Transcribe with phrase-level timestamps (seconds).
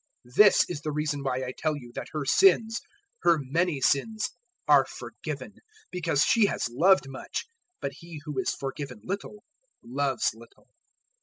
[0.27, 2.81] 007:047 This is the reason why I tell you that her sins,
[3.21, 4.31] her many sins,
[4.67, 5.57] are forgiven
[5.91, 7.45] because she has loved much;
[7.81, 9.43] but he who is forgiven little,
[9.83, 10.69] loves little."